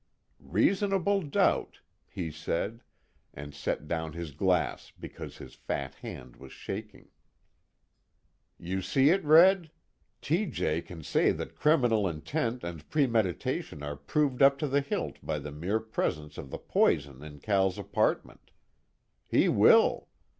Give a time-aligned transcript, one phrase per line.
[0.39, 2.81] "Reasonable doubt!" he said,
[3.35, 7.09] and set down his glass because his fat hand was shaking.
[8.57, 9.69] "You see it, Red?
[10.23, 10.81] T.J.
[10.81, 15.51] can say that criminal intent and premeditation are proved up to the hilt by the
[15.51, 18.49] mere presence of the poison in Cal's apartment.
[19.27, 20.07] He will.